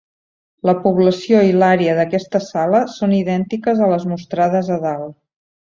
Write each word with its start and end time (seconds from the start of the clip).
La 0.69 0.73
població 0.85 1.41
i 1.49 1.51
l'àrea 1.63 1.93
d'aquesta 1.99 2.41
sala 2.47 2.81
són 2.95 3.15
idèntiques 3.21 3.85
a 3.85 3.91
les 3.95 4.09
mostrades 4.15 4.77
a 4.79 4.81
dalt. 4.89 5.17